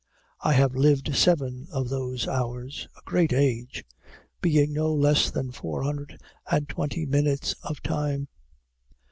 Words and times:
I 0.39 0.53
have 0.53 0.73
lived 0.73 1.15
seven 1.15 1.67
of 1.71 1.89
those 1.89 2.27
hours, 2.27 2.87
a 2.97 3.01
great 3.05 3.31
age, 3.31 3.83
being 4.41 4.73
no 4.73 4.91
less 4.91 5.29
than 5.29 5.51
four 5.51 5.83
hundred 5.83 6.19
and 6.51 6.67
twenty 6.67 7.05
minutes 7.05 7.53
of 7.61 7.83
time. 7.83 8.27